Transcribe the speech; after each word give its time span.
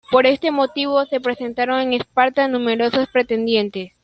Por 0.09 0.25
este 0.25 0.49
motivo 0.49 1.05
se 1.05 1.21
presentaron 1.21 1.79
en 1.79 1.93
Esparta 1.93 2.47
numerosos 2.47 3.07
pretendientes. 3.13 3.91